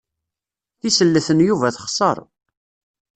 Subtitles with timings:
[0.79, 2.17] Tisellet n Yuba texser.